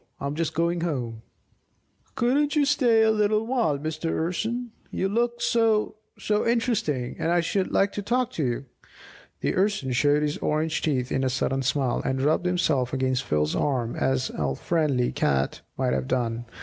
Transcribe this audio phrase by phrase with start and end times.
[0.19, 1.21] I'm just going home."
[2.15, 4.09] "Couldn't you stay a little while, Mr.
[4.09, 4.71] Urson?
[4.89, 8.65] You look so so interesting, and I should like to talk to you!"
[9.41, 13.55] The Urson showed his orange teeth in a sudden smile, and rubbed himself against Phil's
[13.55, 16.45] arm as al friendly cat might have done.